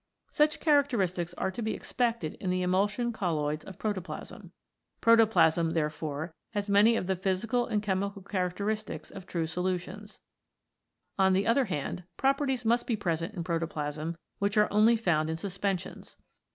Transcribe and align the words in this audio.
Such 0.31 0.59
characteristics 0.59 1.31
are 1.35 1.51
to 1.51 1.61
be 1.61 1.75
expected 1.75 2.33
in 2.39 2.49
the 2.49 2.63
emulsion 2.63 3.13
colloids 3.13 3.63
of 3.63 3.77
protoplasm. 3.77 4.51
Protoplasm, 4.99 5.67
32 5.67 5.75
COLLOIDS 5.75 5.75
IN 5.75 5.75
PROTOPLASM 5.75 5.75
therefore, 6.09 6.35
has 6.55 6.69
many 6.71 6.95
of 6.95 7.05
the 7.05 7.15
physical 7.15 7.67
and 7.67 7.83
chemical 7.83 8.23
characteristics 8.23 9.11
of 9.11 9.27
true 9.27 9.45
solutions. 9.45 10.17
On 11.19 11.33
the 11.33 11.45
other 11.45 11.65
hand, 11.65 12.05
properties 12.17 12.65
must 12.65 12.87
be 12.87 12.95
present 12.95 13.35
in 13.35 13.43
protoplasm 13.43 14.17
which 14.39 14.57
are 14.57 14.73
only 14.73 14.97
found 14.97 15.29
in 15.29 15.37
suspensions. 15.37 16.17